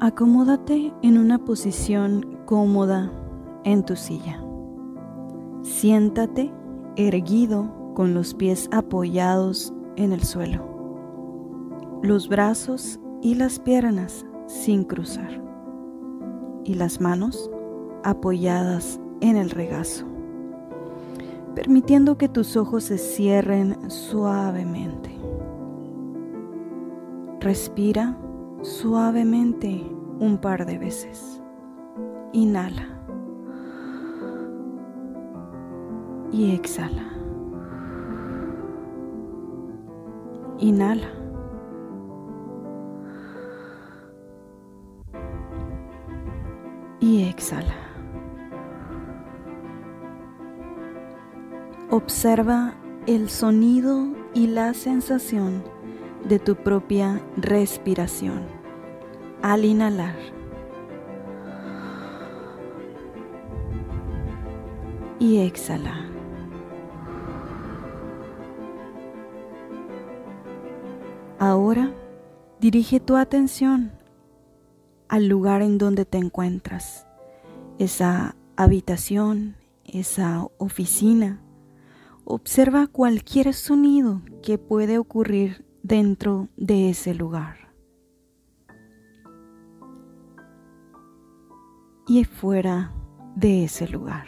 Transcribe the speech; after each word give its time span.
Acomódate 0.00 0.94
en 1.02 1.18
una 1.18 1.38
posición 1.38 2.38
cómoda 2.46 3.10
en 3.64 3.84
tu 3.84 3.96
silla. 3.96 4.40
Siéntate 5.62 6.52
erguido 6.94 7.92
con 7.96 8.14
los 8.14 8.32
pies 8.32 8.68
apoyados 8.70 9.74
en 9.96 10.12
el 10.12 10.22
suelo, 10.22 10.62
los 12.04 12.28
brazos 12.28 13.00
y 13.22 13.34
las 13.34 13.58
piernas 13.58 14.24
sin 14.46 14.84
cruzar 14.84 15.42
y 16.62 16.74
las 16.74 17.00
manos 17.00 17.50
apoyadas 18.04 19.00
en 19.20 19.36
el 19.36 19.50
regazo, 19.50 20.06
permitiendo 21.56 22.16
que 22.16 22.28
tus 22.28 22.56
ojos 22.56 22.84
se 22.84 22.98
cierren 22.98 23.90
suavemente. 23.90 25.10
Respira 27.40 28.16
suavemente 28.62 29.84
un 30.18 30.38
par 30.38 30.66
de 30.66 30.78
veces. 30.78 31.42
Inhala. 32.32 32.88
Y 36.32 36.54
exhala. 36.54 37.04
Inhala. 40.58 41.08
Y 47.00 47.22
exhala. 47.28 47.74
Observa 51.90 52.74
el 53.06 53.30
sonido 53.30 54.08
y 54.34 54.48
la 54.48 54.74
sensación 54.74 55.77
de 56.24 56.38
tu 56.38 56.56
propia 56.56 57.20
respiración 57.36 58.42
al 59.42 59.64
inhalar. 59.64 60.16
Y 65.20 65.38
exhala. 65.38 66.06
Ahora 71.38 71.92
dirige 72.60 72.98
tu 73.00 73.16
atención 73.16 73.92
al 75.08 75.28
lugar 75.28 75.62
en 75.62 75.78
donde 75.78 76.04
te 76.04 76.18
encuentras, 76.18 77.06
esa 77.78 78.36
habitación, 78.56 79.56
esa 79.84 80.46
oficina. 80.58 81.40
Observa 82.24 82.86
cualquier 82.88 83.54
sonido 83.54 84.20
que 84.42 84.58
puede 84.58 84.98
ocurrir 84.98 85.64
dentro 85.82 86.48
de 86.56 86.90
ese 86.90 87.14
lugar. 87.14 87.56
Y 92.06 92.24
fuera 92.24 92.92
de 93.36 93.64
ese 93.64 93.88
lugar. 93.88 94.26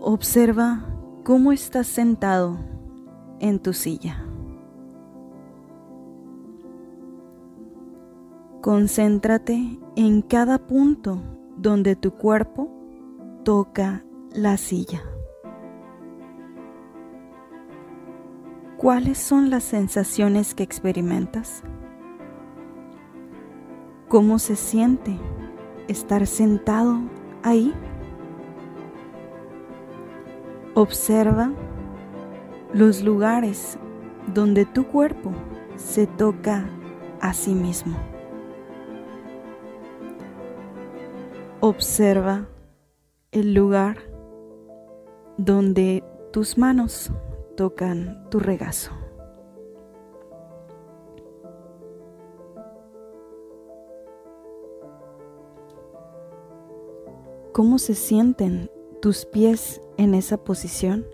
Observa 0.00 0.86
cómo 1.24 1.52
estás 1.52 1.86
sentado 1.86 2.58
en 3.40 3.60
tu 3.60 3.72
silla. 3.72 4.24
Concéntrate 8.62 9.78
en 9.96 10.22
cada 10.22 10.58
punto 10.58 11.22
donde 11.56 11.96
tu 11.96 12.12
cuerpo 12.12 12.68
toca 13.44 14.04
la 14.32 14.56
silla. 14.56 15.02
¿Cuáles 18.88 19.18
son 19.18 19.50
las 19.50 19.64
sensaciones 19.64 20.54
que 20.54 20.62
experimentas? 20.62 21.62
¿Cómo 24.08 24.38
se 24.38 24.56
siente 24.56 25.14
estar 25.88 26.26
sentado 26.26 26.98
ahí? 27.42 27.74
Observa 30.72 31.52
los 32.72 33.02
lugares 33.02 33.78
donde 34.32 34.64
tu 34.64 34.86
cuerpo 34.86 35.32
se 35.76 36.06
toca 36.06 36.66
a 37.20 37.34
sí 37.34 37.52
mismo. 37.52 37.94
Observa 41.60 42.48
el 43.32 43.52
lugar 43.52 43.98
donde 45.36 46.02
tus 46.32 46.56
manos 46.56 47.12
tocan 47.58 48.24
tu 48.30 48.38
regazo. 48.38 48.92
¿Cómo 57.52 57.80
se 57.80 57.96
sienten 57.96 58.70
tus 59.02 59.24
pies 59.26 59.80
en 59.96 60.14
esa 60.14 60.36
posición? 60.44 61.04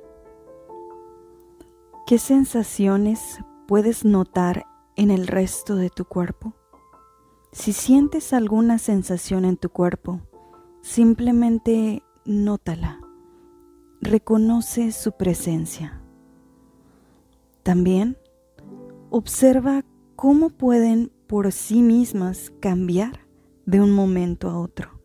¿Qué 2.07 2.19
sensaciones 2.19 3.39
puedes 3.67 4.05
notar 4.05 4.67
en 4.97 5.11
el 5.11 5.27
resto 5.27 5.77
de 5.77 5.89
tu 5.89 6.05
cuerpo? 6.05 6.53
Si 7.53 7.73
sientes 7.73 8.35
alguna 8.35 8.77
sensación 8.77 9.47
en 9.47 9.57
tu 9.57 9.71
cuerpo, 9.71 10.21
simplemente 10.83 12.03
nótala. 12.27 13.01
Reconoce 14.03 14.93
su 14.93 15.13
presencia. 15.13 16.04
También 17.65 18.19
observa 19.09 19.87
cómo 20.17 20.51
pueden 20.51 21.11
por 21.27 21.51
sí 21.51 21.81
mismas 21.81 22.53
cambiar 22.61 23.21
de 23.65 23.81
un 23.81 23.91
momento 23.91 24.51
a 24.51 24.61
otro. 24.61 25.01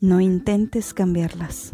No 0.00 0.20
intentes 0.20 0.92
cambiarlas. 0.92 1.72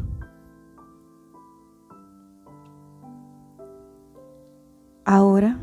Ahora, 5.06 5.58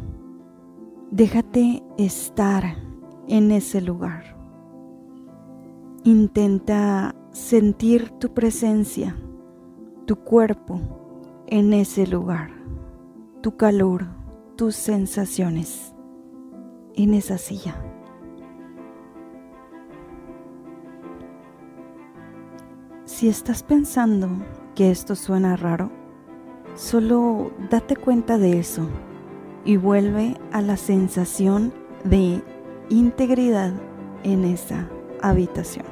déjate 1.11 1.83
estar 1.99 2.63
en 3.27 3.51
ese 3.51 3.79
lugar. 3.79 4.35
Intenta 6.03 7.13
sentir 7.31 8.09
tu 8.17 8.33
presencia, 8.33 9.15
tu 10.05 10.15
cuerpo 10.15 10.81
en 11.45 11.73
ese 11.73 12.07
lugar 12.07 12.59
tu 13.41 13.55
calor, 13.55 14.05
tus 14.57 14.75
sensaciones 14.75 15.93
en 16.95 17.13
esa 17.13 17.37
silla. 17.37 17.81
Si 23.05 23.29
estás 23.29 23.63
pensando 23.63 24.29
que 24.75 24.91
esto 24.91 25.15
suena 25.15 25.55
raro, 25.55 25.89
solo 26.75 27.51
date 27.69 27.95
cuenta 27.95 28.37
de 28.37 28.59
eso 28.59 28.89
y 29.63 29.77
vuelve 29.77 30.35
a 30.51 30.61
la 30.61 30.75
sensación 30.75 31.73
de 32.03 32.43
integridad 32.89 33.73
en 34.23 34.43
esa 34.43 34.89
habitación. 35.21 35.85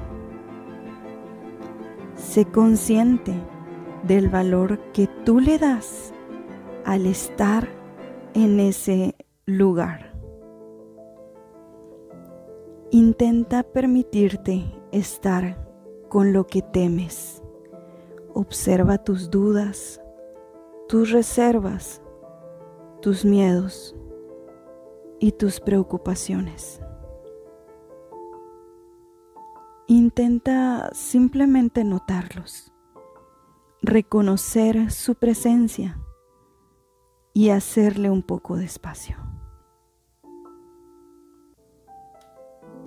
Sé 2.16 2.46
consciente 2.46 3.34
del 4.04 4.28
valor 4.28 4.80
que 4.92 5.08
tú 5.08 5.40
le 5.40 5.58
das 5.58 6.14
al 6.88 7.06
estar 7.06 7.68
en 8.34 8.62
ese 8.62 9.14
lugar. 9.46 10.18
Intenta 12.92 13.64
permitirte 13.64 14.64
estar 14.94 15.68
con 16.08 16.32
lo 16.32 16.48
que 16.48 16.62
temes. 16.62 17.44
Observa 18.34 19.00
tus 19.00 19.30
dudas, 19.30 20.02
tus 20.88 21.12
reservas, 21.12 22.02
tus 23.02 23.26
miedos 23.26 23.94
y 25.20 25.34
tus 25.34 25.60
preocupaciones. 25.60 26.80
Intenta 29.88 30.90
simplemente 30.94 31.84
notarlos, 31.84 32.72
reconocer 33.82 34.90
su 34.90 35.16
presencia 35.16 36.02
y 37.38 37.52
hacerle 37.52 38.10
un 38.10 38.24
poco 38.24 38.58
de 38.58 38.66
espacio. 38.66 39.16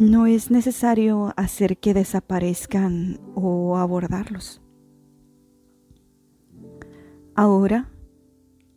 No 0.01 0.27
es 0.27 0.51
necesario 0.51 1.33
hacer 1.37 1.79
que 1.79 1.95
desaparezcan 1.95 3.21
o 3.37 3.77
abordarlos. 3.77 4.61
Ahora, 7.37 7.91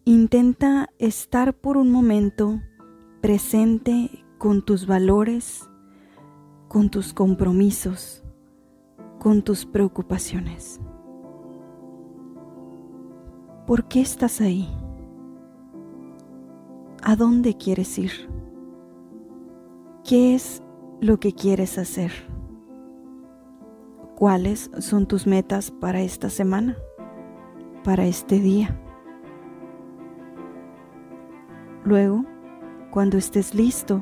intenta 0.06 0.92
estar 1.00 1.56
por 1.56 1.78
un 1.78 1.92
momento 1.92 2.62
presente 3.20 4.24
con 4.38 4.64
tus 4.64 4.86
valores, 4.86 5.68
con 6.68 6.92
tus 6.92 7.14
compromisos, 7.14 8.24
con 9.20 9.42
tus 9.42 9.66
preocupaciones. 9.66 10.80
¿Por 13.66 13.88
qué 13.88 14.02
estás 14.02 14.40
ahí? 14.40 14.70
¿A 17.06 17.18
dónde 17.18 17.58
quieres 17.58 18.00
ir? 18.00 18.12
¿Qué 20.06 20.36
es 20.36 20.64
lo 21.02 21.20
que 21.20 21.34
quieres 21.34 21.78
hacer? 21.78 22.14
¿Cuáles 24.16 24.72
son 24.80 25.06
tus 25.06 25.28
metas 25.28 25.70
para 25.70 26.00
esta 26.00 26.30
semana? 26.30 26.78
Para 27.84 28.06
este 28.06 28.40
día. 28.40 28.80
Luego, 31.84 32.24
cuando 32.90 33.18
estés 33.18 33.54
listo, 33.54 34.02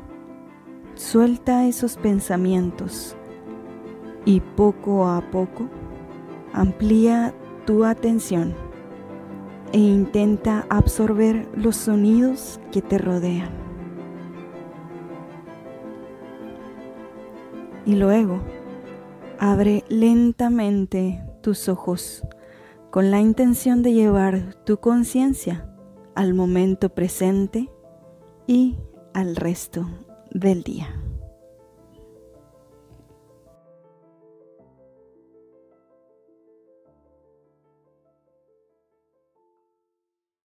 suelta 0.93 1.65
esos 1.65 1.97
pensamientos 1.97 3.17
y 4.25 4.41
poco 4.41 5.07
a 5.07 5.21
poco 5.31 5.67
amplía 6.53 7.33
tu 7.65 7.83
atención 7.83 8.53
e 9.73 9.77
intenta 9.77 10.65
absorber 10.69 11.47
los 11.55 11.75
sonidos 11.75 12.59
que 12.71 12.81
te 12.81 12.97
rodean. 12.97 13.49
Y 17.85 17.95
luego 17.95 18.41
abre 19.39 19.83
lentamente 19.89 21.23
tus 21.41 21.67
ojos 21.67 22.23
con 22.91 23.09
la 23.09 23.19
intención 23.19 23.81
de 23.81 23.93
llevar 23.93 24.55
tu 24.65 24.77
conciencia 24.77 25.67
al 26.13 26.33
momento 26.33 26.89
presente 26.89 27.69
y 28.47 28.77
al 29.13 29.35
resto 29.35 29.89
del 30.29 30.63
día. 30.63 31.01